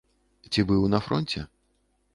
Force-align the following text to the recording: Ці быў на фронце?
Ці 0.55 0.65
быў 0.71 0.89
на 0.95 1.03
фронце? 1.09 1.47